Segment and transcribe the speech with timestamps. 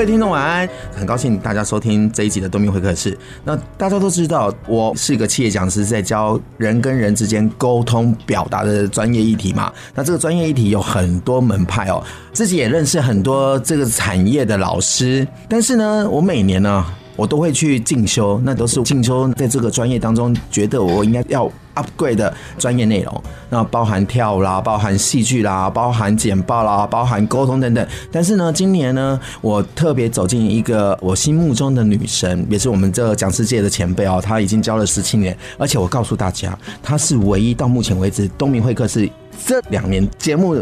[0.00, 3.14] 各位听众晚安，很高兴大家收听这一集的东明会客室。
[3.44, 9.70] 那大家都知道，我是一个企业讲师，在教人跟人之间沟通表达的专业议题嘛。
[9.94, 15.28] 那这个专业议题有很多门派哦，自己也认识很多这个产业的老师。
[15.46, 16.82] 但是呢，我每年呢，
[17.20, 27.86] 我都会去进修，那都是进修在这个专业当中，觉得我应该要 upgrade 的专业内容，那包含跳啦，包含戏剧啦，包含简报啦，包含沟通等等。
[28.10, 39.06] 但是呢，今年呢，我特别走进一个我心目中的女神，也是我们这讲师界的前辈哦，她已经教了十七年，而且我告诉大家，她是唯一到目前为止东明会客室
[39.44, 40.56] 这两年节目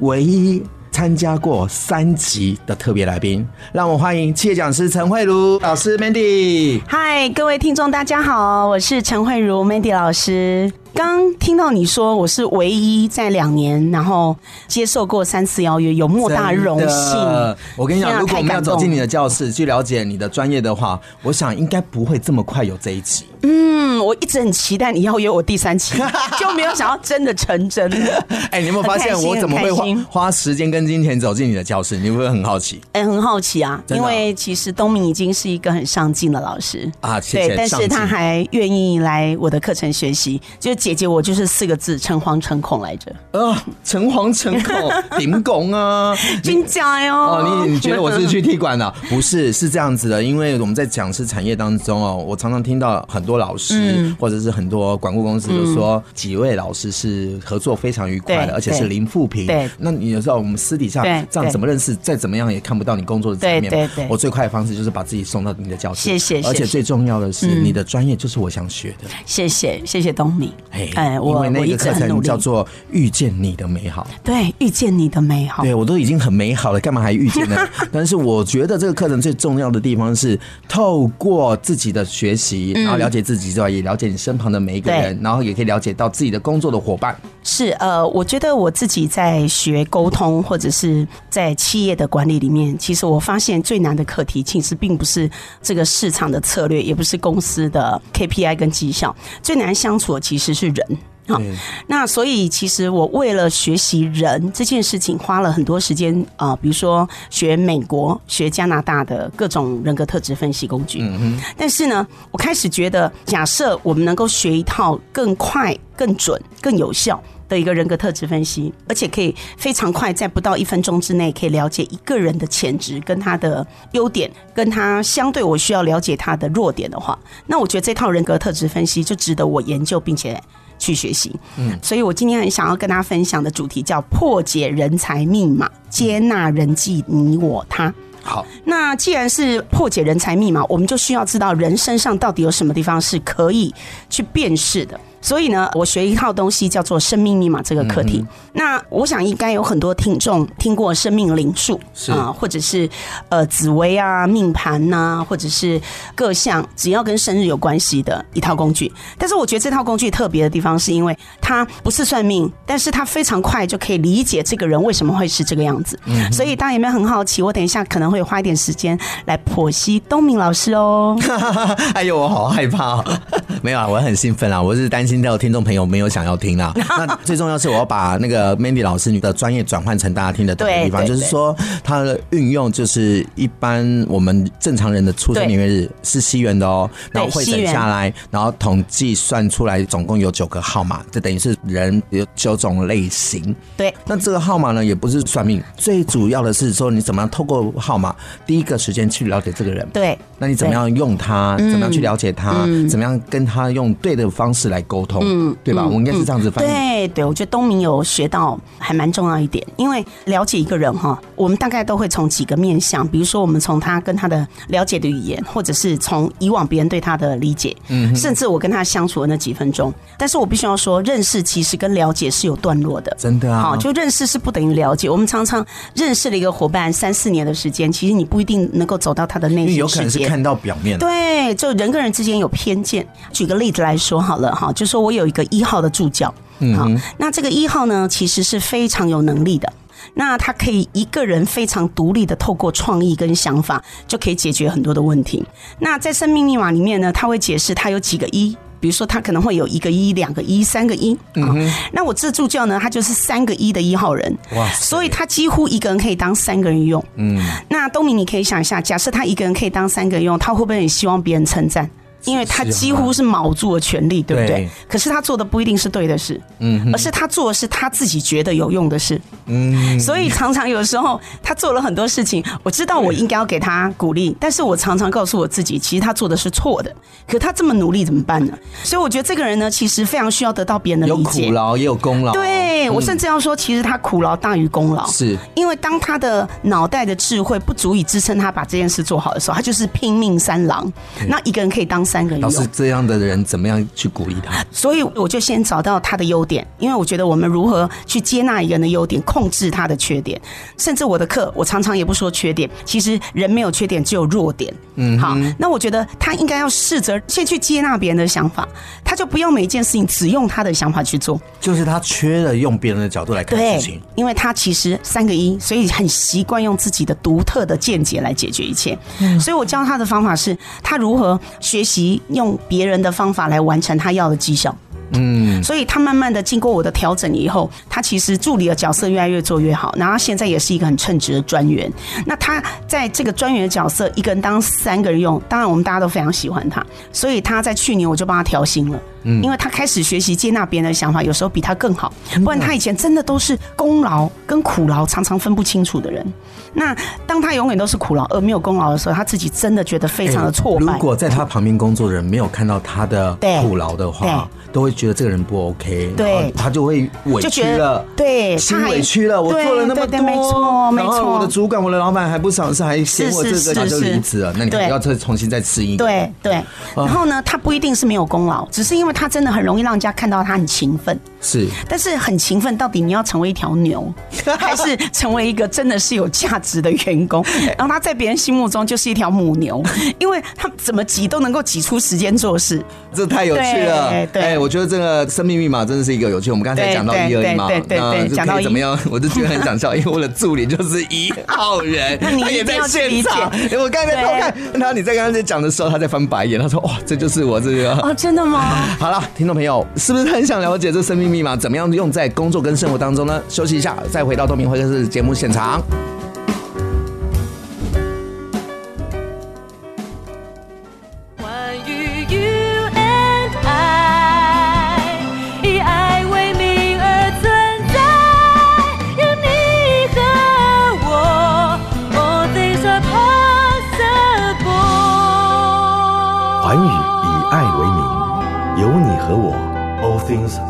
[0.00, 0.60] 唯一。
[0.90, 6.80] 参加过三集的特别来宾，让我欢迎企业讲师陈慧茹老师 Mandy。
[6.86, 10.70] 嗨，各位听众，大家好，我是陈慧茹 Mandy 老师。
[10.94, 17.56] 刚听到你说我是唯一在两年，然后接受过三次邀约，有莫大荣幸。
[17.76, 23.26] 我跟你讲，如果我们要走进你的教室去了解你的专业的话，我想应该不会这么快有这一集。
[23.42, 25.96] 嗯，我一直很期待你邀约我第三期，
[26.38, 27.90] 就没有想到真的成真。
[28.50, 31.96] 哎、欸，你有没有发现我怎么会花花时间跟金钱走进你的教室？
[31.96, 32.80] 你会不会很好奇？
[32.92, 40.74] 哎、欸，很好奇啊，因为其实东明已经是一个很上进的老师啊，谢谢对，但是他还愿意来我的课程学习，就。
[40.80, 43.14] 姐姐，我就是四个字：诚惶诚恐来着。
[43.32, 46.16] 呃，诚惶诚恐，顶拱啊！
[46.42, 47.14] 真假哟！
[47.14, 48.90] 哦，你你觉得我是去踢馆的？
[49.10, 50.22] 不是，是这样子的。
[50.22, 59.46] 因为我们在讲师产业当中哦，我常常听到很多老师、嗯、或者是很多管顾公司都说，几位老师是合作非常愉快的，而且是零负评。
[59.46, 61.94] 对，那你有时候我们私底下这样怎么认识？
[61.96, 63.70] 再怎么样也看不到你工作的层面。
[63.70, 64.06] 对对对。
[64.08, 66.00] 我最快的方式就是把自己送到你的教室。
[66.00, 66.40] 谢谢。
[66.48, 69.08] 而且最重要的是，你的专业就是我想学的。
[69.26, 70.50] 谢谢，谢谢东明。
[70.70, 74.06] 哎，因为那个课程叫做遇见你的美好。
[74.22, 75.62] 对，遇见你的美好。
[75.62, 77.56] 对，我都已经很美好了，干嘛还遇见呢？
[77.92, 80.38] 但是我觉得这个课程最重要的地方是
[80.68, 87.16] 透过自己的学习，然后了解自己之外，也了解你身旁的每一个人，然后也可以了解到自己的工作的伙伴。
[87.42, 95.28] 是呃，我觉得我自己在学沟通或者是在企业的管理里面，其实我发现最难的课题，其实并不是
[95.62, 100.98] 这个市场的策略，也不是公司的 KPI 跟绩效，最难相处的其实是人。
[101.28, 101.40] 好，
[101.86, 110.98] 那所以其实我为了学习人这件事情，花了很多时间啊，比如说学美国、学加拿大的各种人格特质分析工具。
[111.02, 111.40] 嗯哼。
[111.56, 130.40] 但是呢，我开始觉得，假设我们能够学一套更快、更准、更有效的一个人格特质分析，而且可以非常快，在不到一分钟之内可以了解一个人的潜质、跟他的优点、跟他相对我需要了解他的弱点的话，那我觉得这套人格特质分析就值得我研究，并且。
[130.82, 137.92] 去学习，嗯，所以我今天很想要跟大家分享的主题叫破解人才密码，接纳人际你我他。
[138.22, 143.74] 好，那既然是破解人才密码，我们就需要知道人身上到底有什么地方是可以
[144.08, 144.98] 去辨识的。
[145.20, 148.18] 所以呢，我学一套东西叫做生命密码这个课题。
[148.18, 152.88] 嗯、那我想应该有很多听众听过生命灵数啊，或者是
[153.28, 155.80] 呃紫薇啊、命盘呐、啊，或者是
[156.14, 158.90] 各项只要跟生日有关系的一套工具。
[159.18, 165.98] 但是我觉得这套工具特别的地方，是因为它不是算命，但是它非常快就可以理解这个人为什么会是这个样子。
[166.06, 167.42] 嗯、所以大家有没有很好奇？
[167.42, 171.18] 我等一下可能会花一点时间来剖析东明老师哦。
[171.94, 173.04] 哎呦，我好害怕、哦！
[173.60, 175.09] 没有啊，我很兴奋啊，我是担心。
[175.10, 193.54] 听到听众朋友没有想要听啦， 那最重要是我要把那个 Mandy 老师你的专业转换成大家听得懂的地方，就是说它的运用就是一般我们正常人的出生年月日是西元的哦，然后汇整下来，然后统计算出来总共有九个号码，这等于是人有九种类型。
[193.76, 198.14] 对，那这个号码呢也不是算命，最主要的是说你怎么样透过号码
[198.46, 199.84] 第一个时间去了解这个人。
[199.92, 201.56] 对，那你怎么样用它？
[201.58, 202.66] 怎么样去了解他？
[202.88, 205.22] 怎么样跟他用对的方式来沟通？
[205.24, 205.86] 嗯，对吧？
[205.86, 206.68] 我应该是这样子翻译。
[206.68, 219.92] 对对，我觉得东明有学到还蛮重要一点，因为了解一个人哈，我们大概都会从几个面向，比如说我们从他跟他的了解的语言，或者是从以往别人对他的理解，嗯，甚至我跟他相处的那几分钟。
[220.18, 223.62] 但是我必须要说，认识其实跟了解是有段落的，真的啊。
[223.62, 225.08] 好，就认识是不等于了解。
[225.08, 225.64] 我们常常
[225.94, 230.98] 认识了一个伙伴三四年的时间，其实你不一定能够走到他的内心世界，有可能是看到表面。
[230.98, 233.06] 对，就人跟人之间有偏见。
[233.32, 236.88] 举个例子来说好了哈，就说我有一个一号的助教，嗯，好，
[237.18, 239.72] 那这个一号呢，其实是非常有能力的。
[240.14, 245.44] 那他可以一个人非常独立的透过创意跟想法，就可以解决很多的问题。
[245.78, 251.16] 那在生命密码里面呢，他会解释他有几个一，比如说他可能会有一个一、两个一、三个一。
[251.34, 251.72] 嗯哼。
[251.92, 254.36] 那我这助教呢，他就是三个一的一号人。
[254.56, 254.66] 哇。
[254.72, 257.04] 所以他几乎一个人可以当三个人用。
[257.16, 257.38] 嗯。
[257.68, 261.88] 那东明，你可以想一下，假设他一个人可以当三个人用，他会不会很希望别人称赞？
[262.24, 264.58] 因为他几乎是卯足了全力，对不对？
[264.58, 264.68] 对。
[264.88, 269.98] 可是他做的不一定是对的事，嗯，而是他做的是他自己觉得有用的事，嗯。
[269.98, 276.94] 所以常常有时候他做了很多事情，我知道我应该要给他鼓励，但是我常常告诉我自己，其实他做的是错的。
[277.26, 278.52] 可他这么努力怎么办呢？
[278.82, 281.42] 所以我觉得这个人呢，其实非常需要得到别人的理解。
[281.44, 282.32] 有苦劳也有功劳。
[282.32, 285.06] 对，我甚至要说，其实他苦劳大于功劳。
[285.06, 290.92] 是因为当他的脑袋的智慧不足以支撑他把这件事做好的时候，他就是拼命三郎。
[291.26, 292.04] 那一个人可以当。
[292.10, 294.64] 三个老师这样的人怎么样去鼓励他？
[294.72, 300.40] 所以我就先找到他的优点，因为我觉得我们如何去接纳一个人的优点，控制他的缺点。
[300.76, 304.74] 甚至我的课，我常常也不说缺点，其实人没有缺点，只有弱点。
[304.96, 308.68] 嗯，好，那我觉得他应该要试着先去接纳别人的想法，
[309.04, 311.40] 他就不用每一件事情只用他的想法去做。
[311.60, 318.98] 就是他缺了用别人的角度来看事情，因为他其实三个一，所以很习惯用自己的独特的见解来解决一切。
[319.20, 321.99] 嗯所以我教他的方法是他如何学习。
[322.28, 324.74] 用别人的方法来完成他要的绩效。
[325.12, 331.92] 嗯，所以他慢慢的经过我的调整以后，他其实助理的角色越来越做越好，然后现在也是一个很称职的专员。
[332.24, 336.80] 那他在这个专员的角色，一个人当三个人用，当然我们大家都非常喜欢他。
[337.12, 342.12] 所以他在去年我就帮他调薪了，嗯，因为他开始学习接纳别人的想法，有时候比他更好。
[342.44, 346.26] 不然他以前真的都是功劳跟苦劳常常分不清楚的人。
[346.72, 346.96] 那
[347.26, 350.92] 当他永远都是苦劳而没有功劳的时候，他自己真的觉得非常的挫败。
[350.92, 359.42] 如果在他旁边工作的人没有看到他的苦劳的话，都会觉得这个人不 OK，对，他就会委屈了，对，心委屈了。
[359.42, 361.32] 我做了那么多，没错，没错。
[361.32, 364.54] 我的主管、我的老板还不赏识，还嫌我这个，他就离职了。
[364.56, 365.96] 那你要再重新再适应。
[365.96, 366.62] 对对。
[366.94, 371.18] 然后呢，他不一定是没有功劳，只是因为他真的很容易让人家看到他很勤奋。
[371.40, 371.66] 是。
[371.88, 374.12] 但是很勤奋，到底你要成为一条牛，
[374.58, 377.44] 还是成为一个真的是有价值的员工？
[377.78, 379.82] 然后他在别人心目中就是一条母牛，
[380.18, 382.82] 因为他怎么挤都能够挤出时间做事。
[383.14, 384.26] 这太有趣了。
[384.26, 384.58] 对。
[384.58, 386.50] 我觉得这个生命密码真的是一个有趣。
[386.50, 393.50] 我们刚才讲到一而已嘛，对对对，讲到怎么样，我就觉得很想笑，因为我的助理就是一号人， 他也在现场。
[393.78, 398.84] 我刚才在偷看，然后你在刚才讲的时候，他在翻白眼，他说：“哇，这就是我这个。”哦，真的吗？
[399.00, 403.42] 好了，听众朋友，是不是很想了解这生命密码怎么样用在工作跟生活当中呢？
[403.48, 405.82] 休息一下，再回到东明会客室节目现场。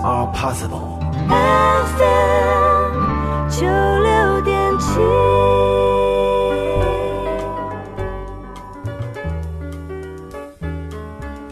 [0.03, 0.99] Are possible.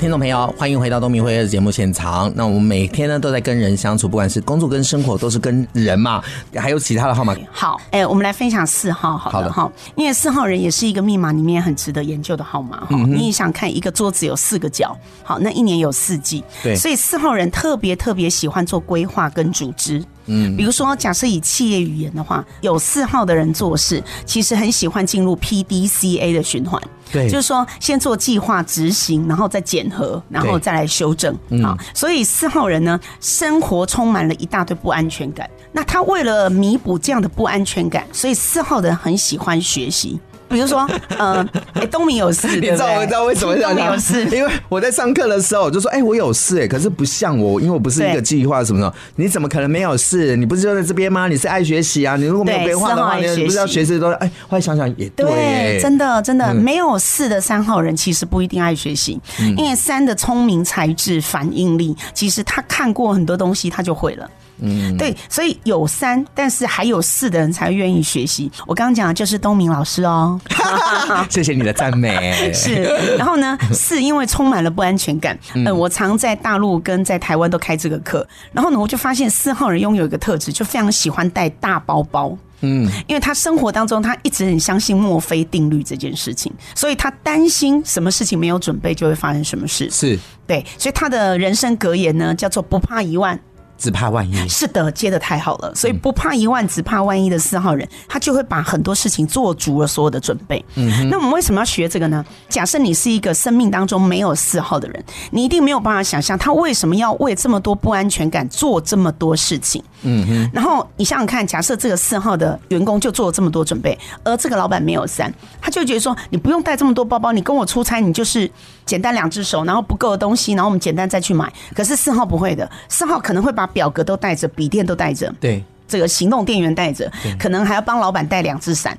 [0.08, 2.32] 听众朋友，欢迎回到东明会的节目现场。
[2.34, 6.22] 那我们每天呢都在跟人相处，不管是工作跟生活，都是跟人嘛。
[6.54, 7.36] 还有其他的号码？
[7.52, 9.70] 好，哎，我们来分享四号，好的哈。
[9.96, 12.96] 因为四号人也是一个密码里面很值得研究的号码哈。
[13.06, 20.02] 你想看一个桌子有四个角，好，那一年有四季，对，所以四号人特别特别喜欢做规划跟组织。
[20.28, 26.80] 嗯，比如说，假设以企业语言的话，有四号的人做事，其实很喜欢进入 PDCA 的循环。
[27.10, 31.34] 对，就是说先做计划执行，然后再检核，然后再来修正。
[31.64, 35.48] 啊，所以四号人呢，生活充满了一大堆不安全感。
[35.72, 40.20] 那他为了弥补这样的不安全感，所以四号的人很喜欢学习。
[40.48, 40.88] 比如说，
[41.18, 43.74] 呃，哎，东明有事， 你知道我知道为什么这样？
[43.74, 48.92] 东明有事，因为我在上课的时候我就说，哎，我有事，哎，可是不像我，因为我不是一个计划什么的。
[49.16, 50.36] 你怎么可能没有事？
[50.36, 51.28] 你不是就在这边吗？
[51.28, 52.16] 你是爱学习啊！
[52.16, 59.20] 你如果没有规划的话，你不是要学习都哎，后来想想也对，真的真的没有事的三号人其实不一定爱学习，
[59.56, 64.28] 因为三的聪明才智、反应力，其实他看过很多东西，他就会了。
[64.60, 68.50] 嗯，对，所以有三，但是还有四的人才愿意学习。
[68.66, 70.40] 我刚刚讲的就是东明老师哦，
[71.30, 72.52] 谢谢你的赞美。
[72.52, 72.82] 是，
[73.16, 82.36] 然后呢，四因为充满了不安全感，嗯，我常在大陆跟在台湾都开这个课，然后呢，我就发现四号人拥有一个特质，就非常喜欢带大包包。
[82.60, 89.88] 嗯，因为他生活当中他一直很相信墨菲定律这件事情，所以他担心什么事情没有准备就会发生什么事。
[89.92, 93.38] 是，对，所以他的人生格言呢叫做不怕一万。
[93.78, 94.48] 只怕万一。
[94.48, 100.62] 是的，接的太好了，所以不怕一万，只怕万一的四号人，他就会把很多事情做足了所有的准备。
[100.74, 102.24] 嗯，那我们为什么要学这个呢？
[102.48, 109.82] 假设你是一个生命当中没有四号的人，你一定没有办法想象他为什么要为这么多不安全感做这么多事情。
[110.02, 118.48] 嗯哼，然后你想想看，假设这个四号的员工就做了这么多准备，而这个老板没有三，他就觉得说，你不用带这么多包包，你跟我出差，你就是
[118.86, 121.52] 简单两只手，然后不够的东西，然后我们简单再去买。
[121.74, 128.96] 可是四号不会的，四号可能会把表格都带着，笔电都带着，对，这个行动电源带着，可能还要帮老板带两只伞，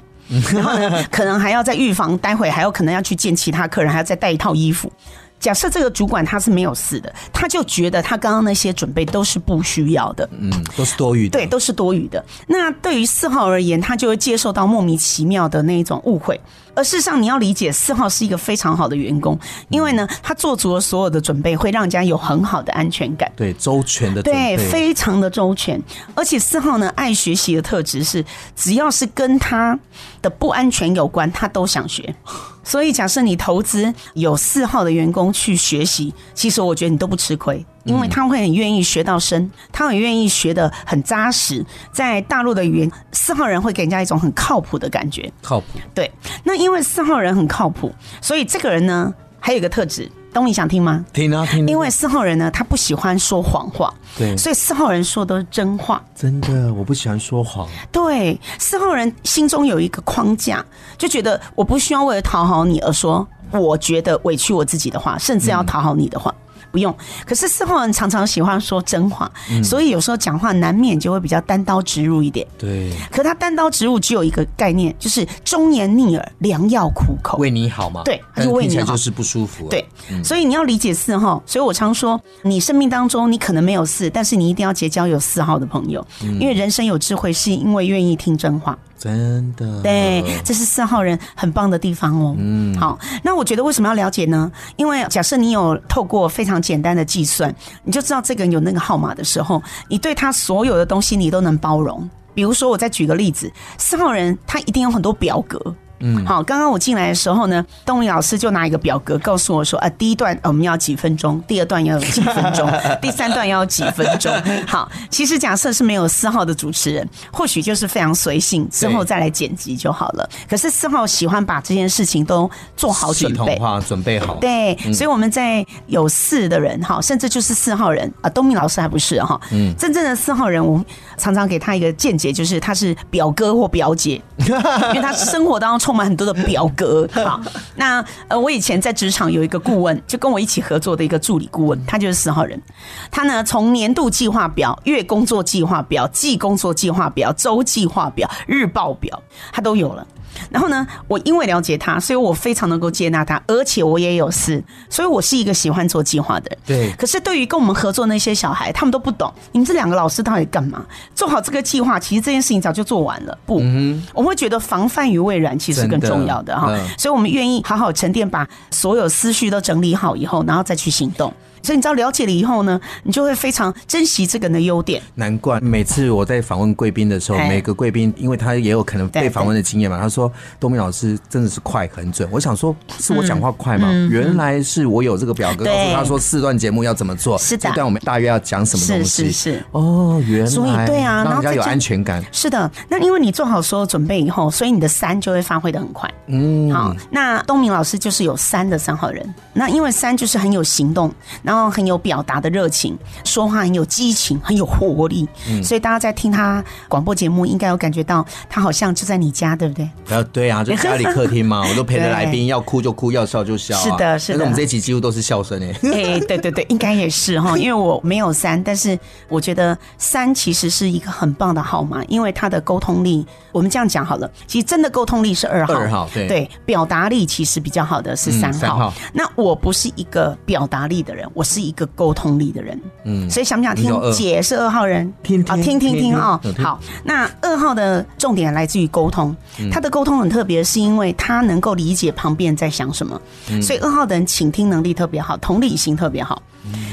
[0.54, 4.92] 然后呢，可能还要在预防，待会还有可能要去见其他客人，还要再带一套衣服。
[5.40, 12.24] 假设这个主管他是没有事的，他就觉得他刚刚那些准备都是不需要的，嗯，都是多余的，对，都是多余的。
[12.48, 16.40] 那对于四号而言，他就会接受到莫名其妙的那一种误会。
[16.76, 19.38] 而事实上，你要理解四号是一个非常好的员工，
[19.70, 23.30] 因为呢，他做足了所有的准备，会让人家有很好的安全感。
[23.36, 25.82] 对，周全的，对，非常的周全。
[26.16, 28.24] 而且四号呢，爱学习的特质是，
[28.56, 29.78] 只要是跟他
[30.22, 32.16] 的不安全有关，他都想学。
[32.64, 37.66] 所以，假设你投资有四号的员工去学习，其实我觉得你都不吃亏。
[37.86, 41.66] 因为他会很愿意学到深，他很愿意学得很扎实。
[41.92, 45.32] 在大陆的语言，四号人会给人家一种很靠谱的感觉。
[45.42, 46.12] 靠谱，对。
[46.44, 51.06] 那因为四号人很靠谱，所以这个人呢，还有一个特质，东尼想听吗？
[51.12, 51.68] 听啊听。
[51.68, 56.02] 因为四号人呢，他不喜欢说谎话，对，所以四号人说的都是真话。
[56.16, 57.68] 真的，我不喜欢说谎。
[57.92, 60.64] 对，四号人心中有一个框架，
[60.98, 66.32] 就觉得我不需要为了讨好你而说，我觉得委屈我自己的话，甚至要讨好你的话。
[66.32, 66.96] 嗯不用，
[67.26, 72.46] 可是四号人常常喜欢说真话，嗯、所以有时候讲话难免就会比较单刀直入一点。
[72.58, 78.04] 对，可他单刀直入只有一个概念，就是忠言逆耳，良药苦口，为你好嘛。
[78.04, 79.68] 对，他就为你好，就是不舒服。
[79.70, 79.86] 对，
[80.24, 81.42] 所以你要理解四号。
[81.46, 86.06] 所以我常说，你生命当中你可能没有四，但是你一定要结交有四号的朋友，
[86.40, 88.78] 因为人生有智慧，是因为愿意听真话。
[89.00, 92.36] 真的，对，这是四号人很棒的地方哦。
[92.38, 94.52] 嗯，好，那我觉得为什么要了解呢？
[94.76, 97.54] 因为假设你有透过非常简单的计算，
[97.84, 102.08] 你就知道这个人有那个号码的时候，你对他所有的东西你都能包容。
[102.36, 105.60] 比如说，我再举个例子，四号人他一定有很多表格。
[106.00, 112.70] 嗯，好，刚刚我进来的时候呢，东明老师就拿一个表格告诉我说，啊，第一段我们要几分钟，第二段要有几分钟，
[113.02, 114.32] 第三段要有几分钟。
[114.66, 120.30] 好，其实假设是没有四号的主持人，或许就是非常随性，之后再来剪辑就好了。
[120.50, 124.36] 可是四号喜欢把这件事情都做好准备，准备好。
[124.36, 130.86] 对，所以我们在有四的人哈，甚至就是四号人啊，东明老师还不是哈，嗯，真正的四号人，我们
[131.18, 135.89] 常常给他一个见解，就是他是表哥或表姐， 因为他生活当中。
[135.90, 137.42] 充满很多的表格， 好，
[137.76, 142.62] 那呃，我以前在职场有一个顾问，就跟我一起合作的一个助理顾问，他就是四号人，
[143.10, 149.20] 他呢从年度计划表、月工作计划表、季工作计划表、周计划表、日报表，
[149.52, 150.06] 他都有了。
[150.50, 156.60] 然后呢，我因为了解他，所以我非常能够接纳他，而且我也有事，所以我是一个喜欢做计划的人。
[156.66, 156.92] 对。
[156.94, 160.86] 可是对于跟我们合作那些小孩，他们都不懂，你们这两个老师到底干嘛？
[161.14, 163.38] 做好这个计划，其实这件事情早就做完了。
[163.46, 166.68] 不，嗯、我们会觉得防范于未然，其实更重要的哈。
[166.70, 171.34] 嗯、所以我们愿意好好沉淀，把所有思绪都整理好以后，然后再去行动。
[171.62, 175.02] 所以你知道了解了以后呢，你就会非常珍惜这个人的优点。
[175.16, 182.28] 难怪每次我在访问贵宾的时候，每个贵宾因为他也有可能被访问的经验嘛，他说东明老师真的是快很准。
[182.32, 183.90] 我想说，是我讲话快吗？
[184.10, 189.26] 原来是我有这个表格告诉他说四段节目要怎么做，是的，这段我们大约要讲什么东西。
[189.26, 189.66] 是是是。
[189.72, 190.46] 哦，原来。
[190.46, 192.24] 所以对啊，让人家有安全感。
[192.32, 196.10] 是的，那因为你做好所有准备以后，所以你的三就会发挥的很快。
[196.28, 196.72] 嗯。
[196.72, 199.34] 好，那东明老师就是有三的三号人。
[199.54, 201.14] 那因为三就是很有行动，
[201.50, 202.40] 然后很有表达。
[202.40, 209.90] 的热情，说话很有激情，很有活力，嗯、所以大家在听他广播节目，应该有感觉到他好像就在你家，对不对？
[210.08, 213.82] 呃，对啊，就 家里客厅嘛， 我都陪着来宾，要哭就哭，要笑就笑，啊。
[213.82, 214.38] 是的，是的。
[214.38, 215.68] 那我们这一集几乎都是笑声哎。
[215.92, 228.58] 哎，对对对，应该也是哈，因为我没有三，但是我觉得三其实是一个很棒的号码，因为他的沟通力，我们这样讲好了，其实真的沟通力是二号，二号对对，表达力其实比较好的是三号。
[228.58, 228.94] 嗯、三号。
[229.12, 232.30] 那我不是一个表达力的人，我是一个沟通。
[232.38, 233.94] 力的人，嗯，所以想不想听？
[234.12, 236.80] 姐是二号人，听啊，听听听啊，好。
[237.04, 239.36] 那二号的重点来自于沟通，
[239.72, 243.20] 他的沟通很特别，是因为他能够理解旁边人在想什么，
[243.62, 246.42] 所以二号的人倾听能力特别好，同理心特别好。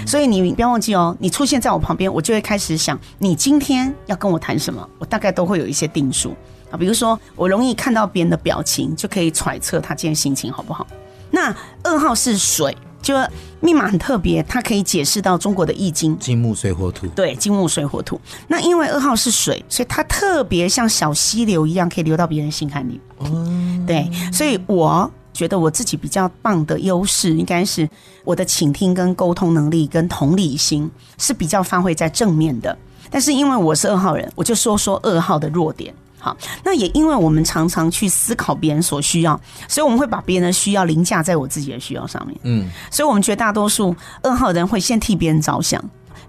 [0.07, 6.35] 所以你不要忘记哦，你出现在我旁边，我就会开始想，你今天要跟我谈什么，我大概都会有一些定数
[6.71, 6.77] 啊。
[6.77, 10.87] 比如说，我容易看到别人的表情，就可以揣测他今天心情好不好。
[11.31, 12.77] 那二号是水。
[13.07, 13.15] 就
[13.61, 16.19] 密码很特别，它可以解释到中国的易经。
[16.19, 18.21] 金木水火土，对，金木水火土。
[18.49, 23.01] 那因为二号是水，所以它特别像小溪流一样，可以流到别人心坎里。
[23.21, 27.89] 嗯，对，所以我觉得我自己比较棒的优势，应该是
[28.25, 32.77] 我的倾听跟沟通能力跟同理心是比较发挥在正面的。
[33.09, 35.95] 但是因为我是二号人，我就说说二号的弱点。
[36.27, 42.37] 好，那也因为我们常常去思考别人所需要，所以我们会把别人的需要凌驾在我自己的需要上面。
[42.43, 45.81] 嗯，所以我们绝大多数二号人会先替别人着想。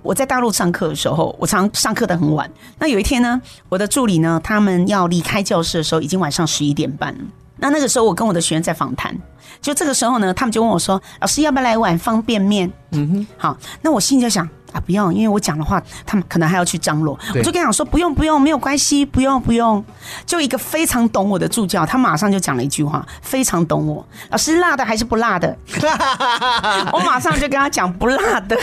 [0.04, 2.48] 我在大陆上课的时候，我常上课的很晚。
[2.78, 7.20] 那有一天呢，我的助理呢，他们要离开教室的时候，已经晚上十一点半了。
[7.58, 9.18] 那那个时候，我跟我的学员在访谈，
[9.60, 14.48] 就这个时候呢，他们就问我说：“老师，要不要来一碗方便面？”嗯哼，好，那我心里就想。
[14.74, 17.18] 啊，不用，因为我讲的话，他们可能还要去张罗。
[17.34, 19.84] 我就跟他讲说，不用，不用，没有关系，不用，不用。
[20.26, 24.06] 就一个非常懂我的助教，他马上就讲了一句话，非常懂我。
[24.30, 25.58] 老师，辣的还是不辣的？
[26.92, 28.58] 我马上就跟他讲不辣的。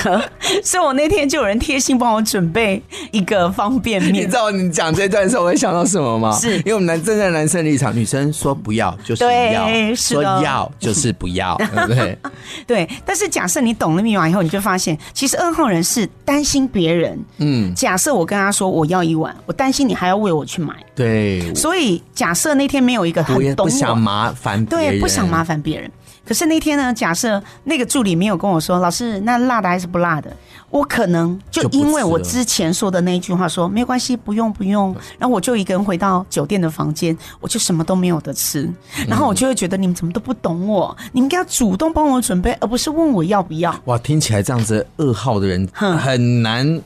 [0.62, 4.12] 所以我那天就有人贴心帮我准备一个方便面。
[4.12, 6.36] 你知道你讲这段时候我会想到什么吗？
[6.38, 12.18] 是因为我们男站在男生立场，女生说不要就是要，对，是，说要就是不要，对不对？
[12.66, 12.90] 对。
[13.06, 15.93] 但是假设你懂了密码以后，你就发现，其实二号人是。
[15.94, 25.88] 是担心别人，嗯，假设我跟他说我要一碗，我担心你还要为我去买，对，所以假设那天没有一个很懂我，不想麻烦，对，不想麻烦别人。
[26.26, 30.34] 可是那天呢，假设那个助理没有跟我说，老师，那辣的还是不辣的？
[30.70, 38.68] 我可能就因为我之前说的那一句话说，说没关系，不用不用，然后我就一个人回到酒店的房间，我就什么都没有得吃，
[39.06, 43.74] 然后我就会觉得你们怎么都不懂我，你们应该要主动帮我准备，而不是问我要不要。
[43.84, 46.80] 哇，听起来这样子二号的人很难。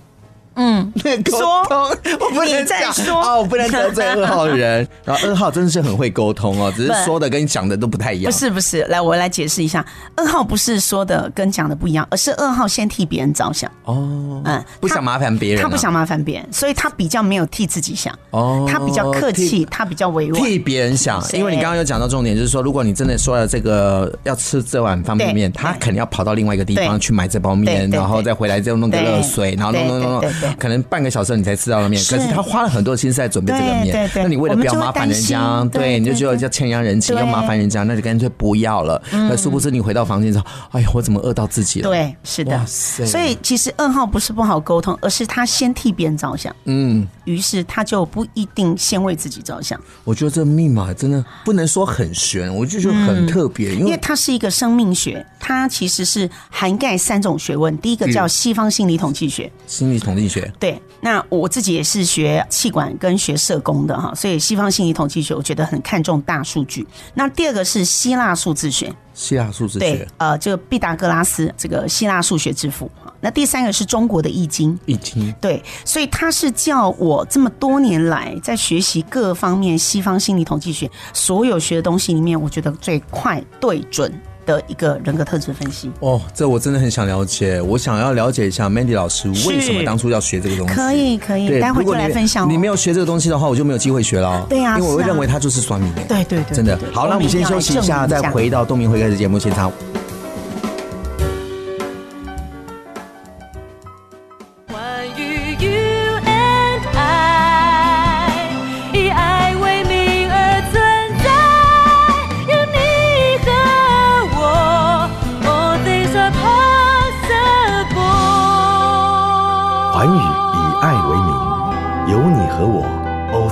[0.58, 0.92] 嗯，
[1.30, 1.38] 沟
[1.68, 1.82] 通，
[2.20, 4.86] 我不能再说哦，我不能得罪二号人。
[5.04, 8.32] 然后二号真的是很会沟通哦，只是说的跟讲的都不太一样。
[8.32, 9.84] 不是不是，来我来解释一下，
[10.16, 13.70] 二号不是说的跟讲的不一样，而是二号先替别人着想。
[13.84, 18.12] 哦，嗯，不想麻烦别人，他不想麻烦别人，所以他比较没有替自己想。
[18.30, 21.22] 哦，他比较客气，他比较委婉，替别人想。
[21.32, 31.28] 因为你刚刚有讲到重点，就是说，如果你真的说了这个要吃这碗方便面，他肯定要跑到另外一个地方去买这包面，然后再回来再弄个热水，然后弄弄弄弄，可能半个小时。
[31.38, 34.10] 你才吃到的面，可是他花了很多心思在准备这个面。
[34.16, 39.00] 那你为了不要麻烦人家，对，你就觉得要欠人家人情，要麻烦人家，那就干脆不要了。
[39.12, 41.88] 那殊不知你回到房间之后，哎呀，我怎么饿到自己了？
[41.90, 42.66] 对，是的。
[42.66, 46.54] 所以其实二号不是不好沟通，而是他先替别人着想。
[46.64, 49.78] 嗯，于是他就不一定先为自己着想。
[50.02, 57.76] 我觉得这密码真的不能说很玄，我就觉得很特别，因为它是一个生命学，它其实是涵盖三种学问。
[57.78, 60.52] 第一个叫西方心理统计学，心理统计学。
[60.60, 61.24] 对，那。
[61.30, 66.84] 我自己也是学气管跟学社工的哈，所以西方心理统计学我觉得很看重大数据。
[67.14, 72.90] 那第二个是希腊数字学，希腊数字学，对，呃，这个毕达哥拉斯这个希腊数学之父。
[73.20, 84.10] 那第三个是中国的易经，易经，对，所以他是叫我这么多年来在学习各方面西方心理统计学所有学的东西里面，我觉得最快对准。
[84.48, 87.60] 的一个人格特质分析哦，这我真的很想了解。
[87.60, 90.74] 我想要了解一下 Mandy 老师为什么当初要学这个东西。
[90.74, 92.48] 可以可以，待会就来分享。
[92.48, 94.46] 你没有学这个东西的话，我就没有机会学了。
[94.48, 96.02] 对呀，因为我会认为他就是算命的。
[96.04, 96.78] 对对对，真的。
[96.94, 99.70] 好，那我们先休息一下，再回到东明会开始节目现场。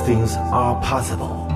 [0.07, 1.47] Things are possible。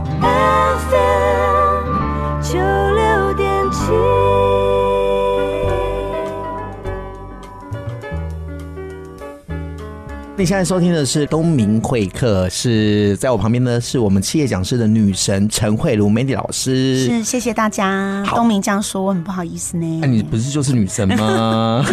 [10.41, 17.05] 你现在收听的是东明会客，是在我旁边的是我们企业讲师的女神陈慧茹 Mandy 老师。
[17.05, 18.25] 是，谢谢大家。
[18.35, 19.99] 东明这样说，我很不好意思呢。
[20.01, 21.85] 那、啊、你不是就是女神吗？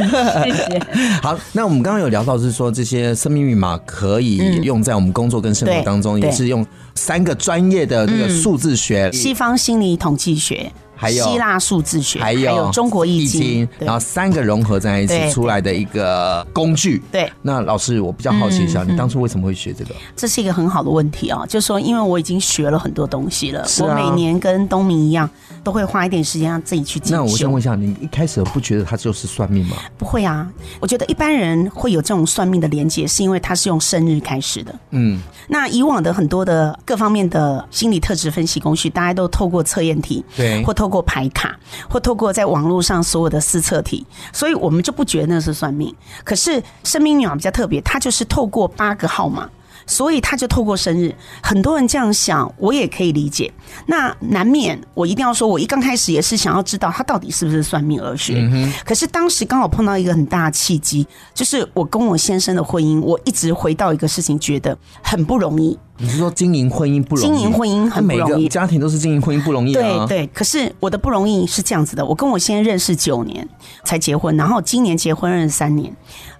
[0.45, 0.81] 谢谢。
[1.21, 10.71] 好，那我们刚刚有聊到是说这些生命密码可以用在我们工作跟生活当中，嗯、也是用三个专业的那个数字学、嗯，西方心理统计学。
[10.97, 17.01] 还有希腊数字学，还有中国易经，然后三个融合在一起出来的一个工具。
[17.11, 19.91] 对，那老师，我比较好奇一下，你当初为什么会学这个？
[20.15, 25.29] 这是一个很好的问题啊，就是说，因为我已经学了很多东西了，我每年跟东明一样，
[25.63, 27.17] 都会花一点时间让自己去进修。
[27.17, 29.77] 那我先问一下，你一开始不觉得它就是算命吗？
[29.99, 30.47] 不会啊，
[30.79, 34.73] 我觉得一般人会有这种算命的连结，是因为它是用生日开始的。
[34.89, 40.86] 嗯，那以往的很多的各方面的心理特质分析工具，大家都透过测验题，对，或透。
[40.87, 41.53] 透过牌卡，
[41.89, 45.93] 或透过在网络上所有的施测题，所以我们就不觉得那是算命。
[46.23, 49.49] 可是生命密码比较特别，它就是透过八个号码。
[49.89, 53.49] 所以他就透过生日，很多人这样想，我也可以理解。
[53.85, 58.45] 那难免，我一定要说，我一刚开始也是想要知道他到底是不是算命而学。
[58.85, 65.79] 可是当时刚好碰到一个很大的契机，就是我跟我先生的婚姻，我一直回到一个事情，觉得很不容易。
[65.99, 67.27] 你是说经营婚姻不容易？
[67.27, 70.05] 经营婚姻很不容易，每个家庭都是经营婚姻不容易啊。
[70.07, 73.47] 对对，可是我的不容易是这样子的，我跟我先生认识九年
[73.83, 75.91] 才结婚，然后今年结婚认识三年。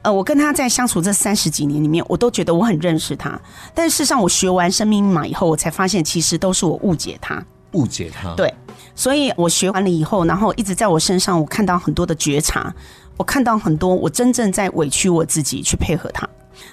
[0.04, 3.39] 呃，我跟他在相处这三十几年里面，我都觉得我很认识他。
[3.74, 8.34] 但事实上，我学完生命密码以后，我才发现其实都是我误解他，误解他。
[8.36, 8.54] 对，
[8.96, 12.74] 所以我学完了以后，然后一直在我身上，我看到很多的觉察，
[13.17, 16.27] 我看到很多我真正在委屈我自己去配合他。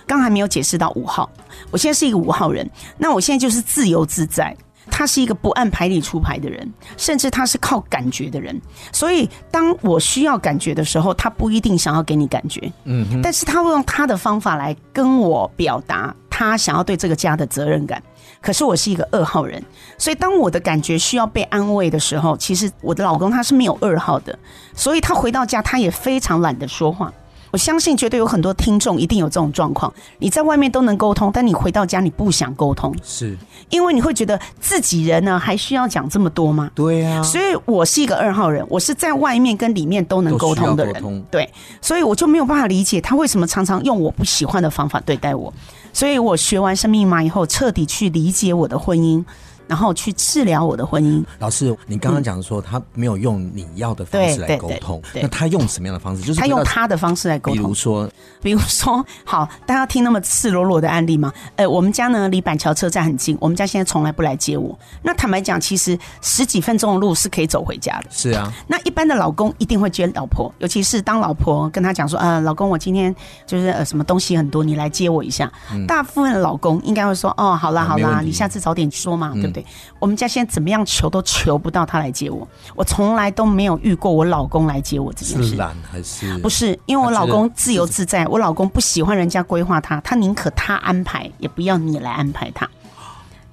[0.07, 1.31] 刚还没有解释到五号，
[1.71, 4.57] 我现在是一个五号人，那我现在就是自由自在。
[4.91, 8.61] 他是一个不按牌理出牌的人，甚至他是靠感觉的人。
[8.93, 18.03] 所以当我需要感觉的时候，他不一定想要给你感觉，嗯，但是他会用他的方法来跟我表达他想要对这个家的责任感。
[18.45, 19.65] 可是我是一个二号人，
[19.97, 24.39] 所以当我的感觉需要被安慰的时候，其实我的老公他是没有二号的，
[24.75, 27.11] 所以他回到家他也非常懒得说话。
[27.55, 33.39] 我相信绝对有很多听众一定有这种状况，你在外面都能沟通，但你回到家你不想沟通，是。
[33.71, 36.69] 因为你会觉得自己人呢还需要讲这么多吗？
[36.75, 41.49] 对呀，所以我是一个二号人，我是在外面跟里面都能沟通的人，对，
[41.81, 45.55] 所以我就没有办法理解他为什么常常用我不喜欢的方法对待我，
[45.93, 49.25] 所以我学完生命密码以后，彻底去理解我的婚姻。
[49.67, 51.25] 然后去治疗我的婚姻。
[51.39, 56.23] 老师，你刚刚讲说他没有用你要的方式来沟通，那他用什么样的方式？
[56.23, 57.63] 就是他用他的方式来沟通。
[57.63, 58.11] 比如说，
[58.43, 61.33] 比如说，好，大家听那么赤裸裸的案例吗？
[61.57, 64.77] 呃，我们家呢离板桥车站很近，我们家现在从来不来接我。
[65.03, 68.07] 那坦白讲，其实十几分钟的路是可以走回家的。
[68.11, 68.53] 是啊。
[68.67, 73.15] 那一般的老公一定会接老婆，尤其是当老婆跟他讲说，呃，老公，我今天
[73.47, 75.51] 就是呃什么东西很多，你来接我一下。
[75.73, 79.54] 嗯、大部分的老公应该会说，哦，好啦好啦，你下次早点说嘛，嗯、对不对？
[79.99, 85.51] 我们家现在怎么样求都求不到他来接我，我从来都没有遇过我老公来接我这件事。
[85.51, 86.39] 是懒还是？
[86.39, 92.69] 不是，因为我老公自由自在，我老公不喜欢人家规划他，他宁可他安排，也不要你来安排他，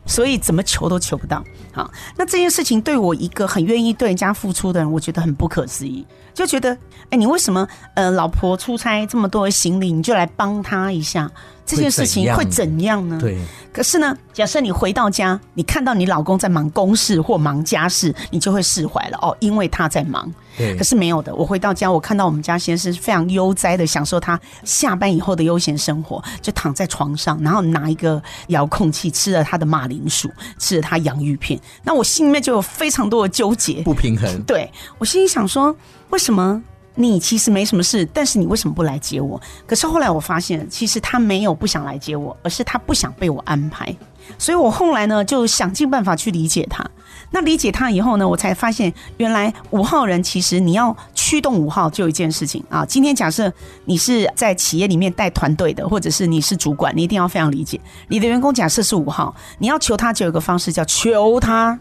[0.05, 1.43] 所以怎么求都求不到。
[1.73, 6.77] 好，那这件事情对我一个很愿意对人家付出的人，我觉得很不可思议，就觉得，
[7.09, 11.31] 哎，你为什么呃，老婆出差这么多的行李，你就来帮他一下？
[11.71, 13.17] 这件事情会怎样呢？
[13.19, 13.37] 对。
[13.73, 20.29] 可是呢，假设你回到家，你看到你老公在忙公事或忙家事，你就会释怀了哦，因为他在忙。
[20.57, 20.75] 对。
[20.75, 30.29] 可是没有的，我回到家，我看到我们家先生非常悠哉的享受他下班以后的悠闲生活，就躺在床上，然后拿一个遥控器吃了他的马铃薯，
[30.59, 31.57] 吃了他洋芋片。
[31.83, 34.43] 那我心里面就有非常多的纠结、不平衡。
[34.43, 35.73] 对，我心里想说，
[36.09, 36.61] 为什么？
[36.95, 39.39] 你其实没什么事，但是你为什么不来接我？
[39.65, 43.95] 可是后来我发现，其实他没有不想来接我，而是他不想被我安排。
[44.37, 46.85] 所以我后来呢，就想尽办法去理解他。
[47.31, 52.85] 那理解他以后呢，我才发现，原来五号人其实你要驱动五号，就有一件事情啊。
[52.85, 53.51] 今天假设
[53.85, 58.53] 你是在企业里面带团队的，或者是你是主管，你一定要非常理解你的员工。
[58.53, 61.79] 假设是五号，你要求他，就有一个方式叫求他，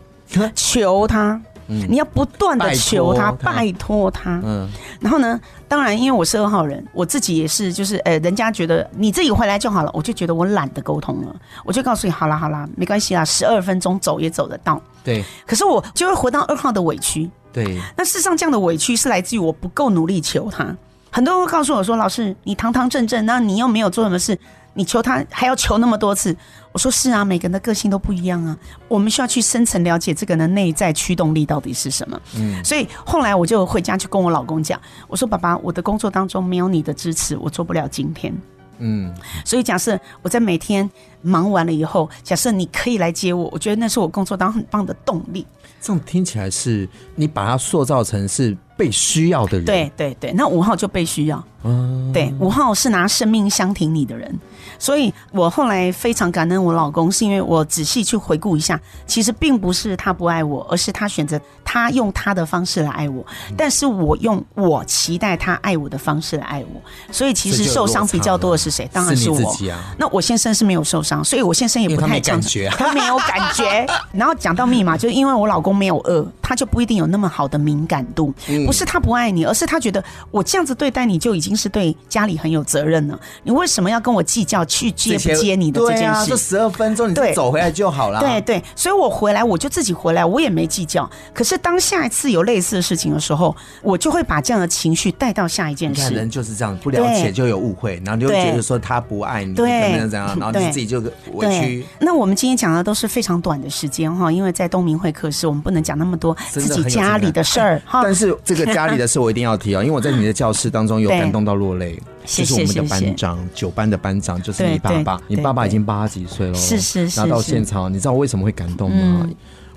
[0.55, 1.41] 求他。
[1.89, 4.41] 你要不断的求他，拜托他。
[4.45, 4.69] 嗯，
[5.01, 14.81] 然后呢，当然，因为我是二号人，我自己也是，就是呃，人家觉得你自己回来就好了，我就觉得我懒得沟通了，我就告诉你，好啦好啦，没关系啦，十二分钟走也走得到。
[15.05, 17.31] 对，可是我就会回到二号的委屈。
[17.53, 20.77] 对，那事实上这样的委屈是来自于我不够努力求他。
[21.11, 24.39] 很多人会告诉我说，老师，你堂堂正正，那你又没有做什么事。
[24.75, 26.37] 你求他还要求那么多次，
[26.73, 28.57] 我说是啊，每个人的个性都不一样啊，
[28.89, 32.21] 我们需要去深层了解这个人的内在驱动力到底是什么。
[32.37, 38.33] 嗯，所以后来我就回家去跟我老公讲，我说爸爸，我的工作当中没有你的支持，我做不了今天。
[38.79, 39.13] 嗯，
[39.45, 40.89] 所以假设我在每天
[41.23, 45.47] 忙完了以后，假设你可以来接我，我觉得那是我工作当中很棒的动力。
[45.81, 49.65] 这种听起来是你把它塑造成是被需要的人。
[49.65, 51.43] 对对对，那五号就被需要。
[51.63, 54.39] 嗯，对，五号是拿生命相挺你的人。
[54.79, 63.25] 所以我后来非常感恩我老公，是因为我仔细去回顾一下，其实并不是他不爱我，而是他选择他用他的方式来爱我，
[63.57, 66.81] 但是我用我期待他爱我的方式来爱我。
[67.11, 68.89] 所以其实受伤比较多的是谁？
[68.93, 69.57] 当然是我。
[69.99, 73.87] 那我先生是没有受伤，所以我先生也不太感觉，他没有感觉。
[74.13, 76.27] 然后讲到密码，就是因为我老公没有饿。
[76.51, 78.35] 他就不一定有那么好的敏感度。
[78.67, 83.17] 不是他不爱你，而是他觉得我这样子对待你就已经是对家里很有责任了。
[83.45, 86.01] 你为什么要跟我计较去接不接你的这件事？
[86.01, 88.19] 对啊，这十二分钟你走回来就好了。
[88.19, 91.09] 对对，所以我回来我就自己回来，我也没计较。
[91.33, 96.13] 可是当下一次有类似的事情的时候，我就会把这样的情绪带到下一件事。
[96.13, 101.01] 人就是这样，不了解就有误会，然后你就觉得说他不爱你，怎么样怎样，然后你自己就
[101.35, 101.87] 委屈。
[102.01, 108.03] 那我们今天讲的都是非常短的时间哈，因为在东明会客室，我们不能讲那么多自己家里的事儿哈。
[108.03, 112.01] 但是这个家里的事我一定要提啊，因为我在你的教室当中有感动到落泪。
[112.23, 115.21] 就是我们的班长，九班的班长，就是你爸爸。
[115.27, 117.19] 你爸爸已经八十几岁了，是是是。
[117.19, 119.27] 拿到现场，你知道我为什么会感动吗？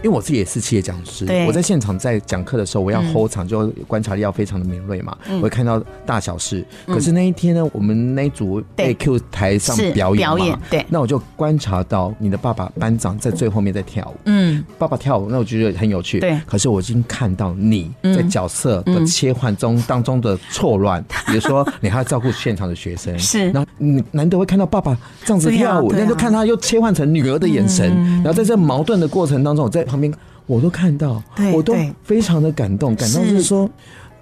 [0.03, 6.63] 因为我自己也是企业讲师，我在现场在讲课的时候，我要 hold 场，就观察力要非常的敏锐嘛，我会看到大小事。
[6.85, 16.37] 可是那一天呢，我们那一组被 Q 台上表演嘛，对，那我就观察到你的爸爸班长在最后面在跳舞，嗯，爸爸跳舞，那我觉得很有趣，对。
[16.45, 29.81] 可是我已经看到你在角色的切换中当中的错乱，比如说你还要照顾现场的学生，是，然后你难得会看到爸爸这样子跳舞，那就看他又切换成女儿的眼神，然后在这矛盾的过程当中，我在。
[29.93, 30.11] 旁边
[30.47, 31.21] 我都看到，
[31.53, 33.69] 我都非常的感动，感动就是说，